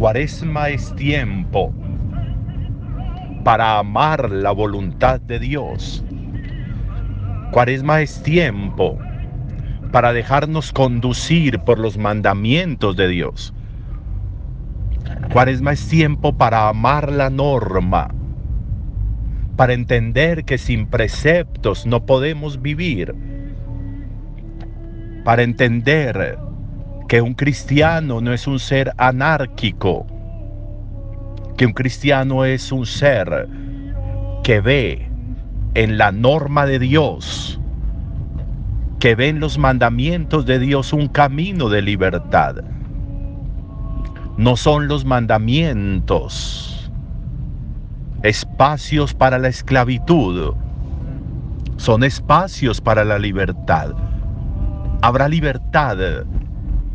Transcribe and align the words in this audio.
Cuaresma 0.00 0.70
es 0.70 0.96
tiempo 0.96 1.74
para 3.44 3.78
amar 3.78 4.30
la 4.30 4.50
voluntad 4.50 5.20
de 5.20 5.38
Dios. 5.38 6.02
Cuaresma 7.52 8.00
es 8.00 8.22
tiempo 8.22 8.96
para 9.92 10.14
dejarnos 10.14 10.72
conducir 10.72 11.58
por 11.58 11.78
los 11.78 11.98
mandamientos 11.98 12.96
de 12.96 13.08
Dios. 13.08 13.52
Cuaresma 15.34 15.72
es 15.72 15.86
tiempo 15.86 16.32
para 16.32 16.70
amar 16.70 17.12
la 17.12 17.28
norma, 17.28 18.08
para 19.56 19.74
entender 19.74 20.46
que 20.46 20.56
sin 20.56 20.86
preceptos 20.86 21.84
no 21.84 22.06
podemos 22.06 22.62
vivir, 22.62 23.14
para 25.24 25.42
entender 25.42 26.38
que 27.10 27.20
un 27.20 27.34
cristiano 27.34 28.20
no 28.20 28.32
es 28.32 28.46
un 28.46 28.60
ser 28.60 28.92
anárquico, 28.96 30.06
que 31.56 31.66
un 31.66 31.72
cristiano 31.72 32.44
es 32.44 32.70
un 32.70 32.86
ser 32.86 33.48
que 34.44 34.60
ve 34.60 35.10
en 35.74 35.98
la 35.98 36.12
norma 36.12 36.66
de 36.66 36.78
Dios, 36.78 37.58
que 39.00 39.16
ve 39.16 39.26
en 39.26 39.40
los 39.40 39.58
mandamientos 39.58 40.46
de 40.46 40.60
Dios 40.60 40.92
un 40.92 41.08
camino 41.08 41.68
de 41.68 41.82
libertad. 41.82 42.62
No 44.36 44.54
son 44.54 44.86
los 44.86 45.04
mandamientos 45.04 46.92
espacios 48.22 49.14
para 49.14 49.36
la 49.40 49.48
esclavitud, 49.48 50.54
son 51.76 52.04
espacios 52.04 52.80
para 52.80 53.02
la 53.02 53.18
libertad. 53.18 53.94
Habrá 55.02 55.26
libertad 55.26 56.24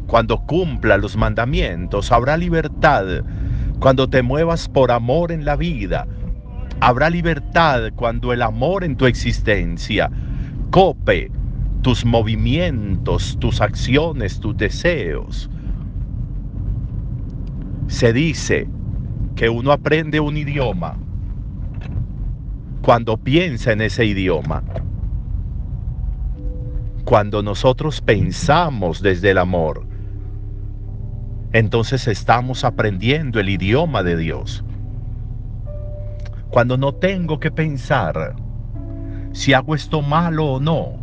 cuando 0.07 0.39
cumpla 0.39 0.97
los 0.97 1.17
mandamientos, 1.17 2.11
habrá 2.11 2.37
libertad 2.37 3.23
cuando 3.79 4.07
te 4.09 4.21
muevas 4.21 4.69
por 4.69 4.91
amor 4.91 5.31
en 5.31 5.45
la 5.45 5.55
vida. 5.55 6.07
Habrá 6.79 7.09
libertad 7.09 7.91
cuando 7.95 8.33
el 8.33 8.41
amor 8.41 8.83
en 8.83 8.95
tu 8.95 9.05
existencia 9.05 10.09
cope 10.71 11.31
tus 11.81 12.05
movimientos, 12.05 13.37
tus 13.39 13.61
acciones, 13.61 14.39
tus 14.39 14.57
deseos. 14.57 15.49
Se 17.87 18.11
dice 18.13 18.67
que 19.35 19.49
uno 19.49 19.71
aprende 19.71 20.19
un 20.19 20.37
idioma 20.37 20.97
cuando 22.81 23.17
piensa 23.17 23.71
en 23.71 23.81
ese 23.81 24.05
idioma. 24.05 24.63
Cuando 27.03 27.43
nosotros 27.43 28.01
pensamos 28.01 29.01
desde 29.01 29.31
el 29.31 29.37
amor, 29.37 29.94
entonces 31.55 32.09
estamos 32.09 32.65
aprendiendo 32.65 33.39
el 33.39 33.47
idioma 33.47 34.03
de 34.03 34.17
Dios. 34.17 34.65
Cuando 36.49 36.75
no 36.75 36.95
tengo 36.95 37.39
que 37.39 37.49
pensar 37.49 38.35
si 39.31 39.53
hago 39.53 39.73
esto 39.73 40.01
malo 40.01 40.45
o 40.47 40.59
no. 40.59 40.99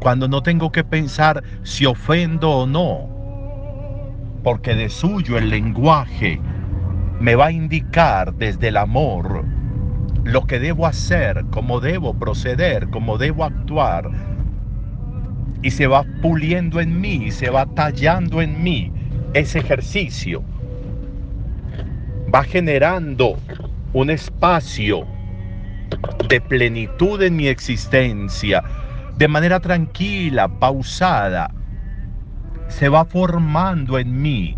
Cuando 0.00 0.26
no 0.26 0.42
tengo 0.42 0.72
que 0.72 0.84
pensar 0.84 1.44
si 1.64 1.84
ofendo 1.84 2.50
o 2.50 2.66
no. 2.66 3.10
Porque 4.42 4.74
de 4.74 4.88
suyo 4.88 5.36
el 5.36 5.50
lenguaje 5.50 6.40
me 7.20 7.34
va 7.34 7.48
a 7.48 7.52
indicar 7.52 8.32
desde 8.36 8.68
el 8.68 8.78
amor 8.78 9.44
lo 10.24 10.46
que 10.46 10.58
debo 10.58 10.86
hacer, 10.86 11.44
cómo 11.50 11.78
debo 11.80 12.14
proceder, 12.14 12.88
cómo 12.88 13.18
debo 13.18 13.44
actuar 13.44 14.10
y 15.62 15.70
se 15.70 15.86
va 15.86 16.04
puliendo 16.22 16.80
en 16.80 17.00
mí, 17.00 17.30
se 17.30 17.50
va 17.50 17.66
tallando 17.66 18.40
en 18.40 18.62
mí 18.62 18.92
ese 19.34 19.58
ejercicio. 19.58 20.42
Va 22.32 22.44
generando 22.44 23.38
un 23.92 24.10
espacio 24.10 25.06
de 26.28 26.40
plenitud 26.40 27.22
en 27.22 27.36
mi 27.36 27.48
existencia, 27.48 28.62
de 29.16 29.28
manera 29.28 29.60
tranquila, 29.60 30.48
pausada. 30.48 31.50
Se 32.68 32.88
va 32.88 33.04
formando 33.04 33.98
en 33.98 34.20
mí 34.20 34.56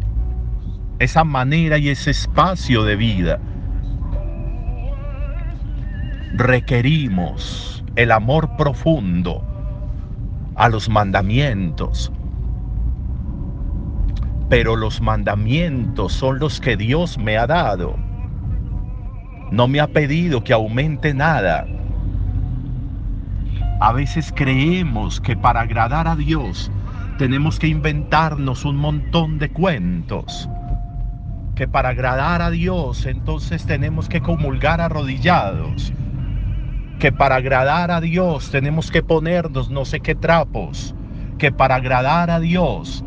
esa 0.98 1.24
manera 1.24 1.78
y 1.78 1.88
ese 1.88 2.10
espacio 2.10 2.84
de 2.84 2.96
vida. 2.96 3.40
Requerimos 6.34 7.84
el 7.96 8.12
amor 8.12 8.56
profundo 8.56 9.49
a 10.54 10.68
los 10.68 10.88
mandamientos. 10.88 12.12
Pero 14.48 14.76
los 14.76 15.00
mandamientos 15.00 16.12
son 16.12 16.38
los 16.38 16.60
que 16.60 16.76
Dios 16.76 17.18
me 17.18 17.38
ha 17.38 17.46
dado. 17.46 17.96
No 19.50 19.68
me 19.68 19.80
ha 19.80 19.88
pedido 19.88 20.42
que 20.42 20.52
aumente 20.52 21.14
nada. 21.14 21.66
A 23.80 23.92
veces 23.92 24.32
creemos 24.34 25.20
que 25.20 25.36
para 25.36 25.62
agradar 25.62 26.06
a 26.06 26.16
Dios 26.16 26.70
tenemos 27.18 27.58
que 27.58 27.68
inventarnos 27.68 28.64
un 28.64 28.76
montón 28.76 29.38
de 29.38 29.50
cuentos. 29.50 30.48
Que 31.54 31.68
para 31.68 31.90
agradar 31.90 32.42
a 32.42 32.50
Dios 32.50 33.06
entonces 33.06 33.66
tenemos 33.66 34.08
que 34.08 34.20
comulgar 34.20 34.80
arrodillados 34.80 35.92
que 37.00 37.10
para 37.10 37.36
agradar 37.36 37.90
a 37.90 38.02
Dios 38.02 38.50
tenemos 38.50 38.90
que 38.90 39.02
ponernos 39.02 39.70
no 39.70 39.86
sé 39.86 40.00
qué 40.00 40.14
trapos, 40.14 40.94
que 41.38 41.50
para 41.50 41.76
agradar 41.76 42.30
a 42.30 42.38
Dios 42.38 43.02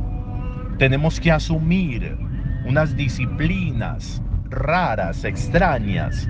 tenemos 0.79 1.19
que 1.19 1.31
asumir 1.31 2.17
unas 2.65 2.95
disciplinas 2.95 4.19
raras, 4.49 5.23
extrañas, 5.23 6.27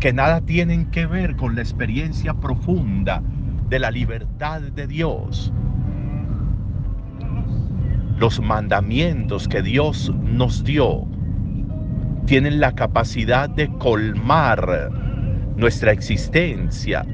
que 0.00 0.12
nada 0.12 0.40
tienen 0.40 0.86
que 0.90 1.06
ver 1.06 1.36
con 1.36 1.54
la 1.54 1.60
experiencia 1.60 2.34
profunda 2.34 3.22
de 3.68 3.78
la 3.78 3.92
libertad 3.92 4.60
de 4.60 4.88
Dios. 4.88 5.52
Los 8.18 8.40
mandamientos 8.40 9.46
que 9.46 9.62
Dios 9.62 10.12
nos 10.24 10.64
dio 10.64 11.06
tienen 12.26 12.58
la 12.58 12.72
capacidad 12.72 13.48
de 13.48 13.68
colmar 13.78 15.07
nuestra 15.58 15.90
existencia, 15.90 17.04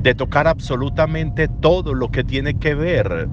de 0.00 0.14
tocar 0.14 0.46
absolutamente 0.46 1.48
todo 1.48 1.92
lo 1.92 2.10
que 2.10 2.24
tiene 2.24 2.54
que 2.54 2.74
ver 2.74 3.28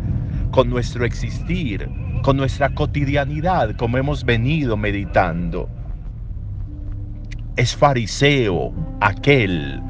con 0.51 0.69
nuestro 0.69 1.05
existir, 1.05 1.87
con 2.23 2.37
nuestra 2.37 2.73
cotidianidad, 2.73 3.75
como 3.75 3.97
hemos 3.97 4.25
venido 4.25 4.75
meditando. 4.75 5.69
Es 7.55 7.75
fariseo 7.75 8.73
aquel 8.99 9.81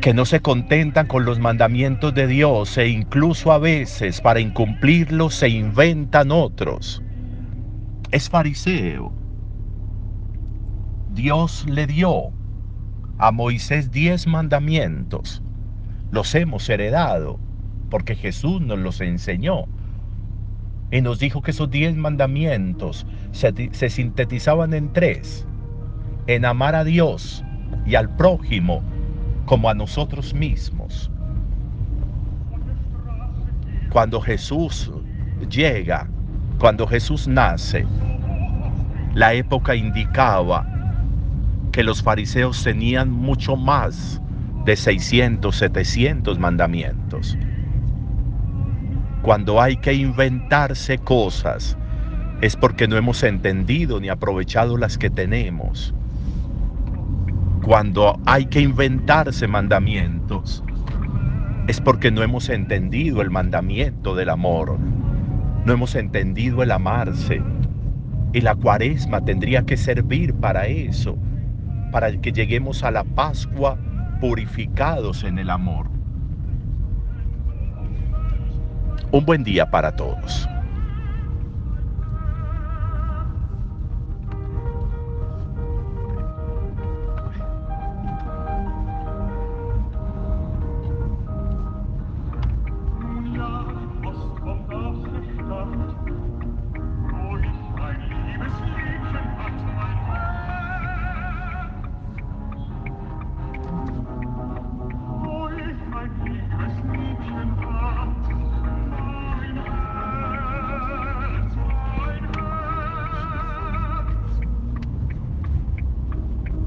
que 0.00 0.14
no 0.14 0.24
se 0.24 0.40
contentan 0.40 1.06
con 1.06 1.24
los 1.24 1.38
mandamientos 1.38 2.14
de 2.14 2.26
Dios 2.26 2.78
e 2.78 2.88
incluso 2.88 3.52
a 3.52 3.58
veces 3.58 4.20
para 4.20 4.40
incumplirlos 4.40 5.34
se 5.34 5.48
inventan 5.50 6.30
otros. 6.30 7.02
Es 8.10 8.30
fariseo. 8.30 9.12
Dios 11.10 11.66
le 11.68 11.86
dio 11.86 12.35
a 13.18 13.32
Moisés 13.32 13.90
diez 13.90 14.26
mandamientos. 14.26 15.42
Los 16.10 16.34
hemos 16.34 16.68
heredado 16.68 17.38
porque 17.90 18.14
Jesús 18.14 18.60
nos 18.60 18.78
los 18.78 19.00
enseñó. 19.00 19.64
Y 20.90 21.00
nos 21.00 21.18
dijo 21.18 21.42
que 21.42 21.50
esos 21.50 21.70
diez 21.70 21.96
mandamientos 21.96 23.06
se, 23.32 23.90
sintetizaban 23.90 24.74
en 24.74 24.92
tres. 24.92 25.46
En 26.26 26.44
amar 26.44 26.74
a 26.74 26.84
Dios 26.84 27.44
y 27.86 27.94
al 27.94 28.14
prójimo 28.16 28.82
como 29.46 29.68
a 29.68 29.74
nosotros 29.74 30.34
mismos. 30.34 31.10
Cuando 33.90 34.20
Jesús 34.20 34.92
llega, 35.48 36.08
cuando 36.58 36.86
Jesús 36.86 37.26
nace, 37.26 37.86
la 39.14 39.32
época 39.32 39.74
indicaba 39.74 40.75
que 41.76 41.84
los 41.84 42.02
fariseos 42.02 42.64
tenían 42.64 43.10
mucho 43.10 43.54
más 43.54 44.18
de 44.64 44.76
600, 44.76 45.54
700 45.54 46.38
mandamientos. 46.38 47.36
Cuando 49.20 49.60
hay 49.60 49.76
que 49.76 49.92
inventarse 49.92 50.96
cosas, 50.96 51.76
es 52.40 52.56
porque 52.56 52.88
no 52.88 52.96
hemos 52.96 53.22
entendido 53.22 54.00
ni 54.00 54.08
aprovechado 54.08 54.78
las 54.78 54.96
que 54.96 55.10
tenemos. 55.10 55.92
Cuando 57.62 58.18
hay 58.24 58.46
que 58.46 58.62
inventarse 58.62 59.46
mandamientos, 59.46 60.64
es 61.68 61.78
porque 61.78 62.10
no 62.10 62.22
hemos 62.22 62.48
entendido 62.48 63.20
el 63.20 63.30
mandamiento 63.30 64.14
del 64.14 64.30
amor, 64.30 64.78
no 65.66 65.72
hemos 65.74 65.94
entendido 65.94 66.62
el 66.62 66.70
amarse. 66.70 67.42
Y 68.32 68.40
la 68.40 68.54
cuaresma 68.54 69.22
tendría 69.22 69.66
que 69.66 69.76
servir 69.76 70.32
para 70.32 70.68
eso, 70.68 71.18
para 71.90 72.12
que 72.20 72.32
lleguemos 72.32 72.82
a 72.84 72.90
la 72.90 73.04
Pascua 73.04 73.76
purificados 74.20 75.24
en 75.24 75.38
el 75.38 75.50
amor. 75.50 75.88
Un 79.12 79.24
buen 79.24 79.44
día 79.44 79.70
para 79.70 79.92
todos. 79.92 80.48